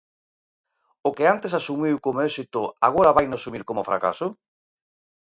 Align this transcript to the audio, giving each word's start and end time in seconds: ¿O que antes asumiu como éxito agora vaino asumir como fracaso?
¿O 1.07 1.09
que 1.15 1.25
antes 1.33 1.53
asumiu 1.59 1.95
como 2.05 2.23
éxito 2.29 2.61
agora 2.87 3.15
vaino 3.17 3.35
asumir 3.37 3.63
como 3.69 3.87
fracaso? 3.89 4.27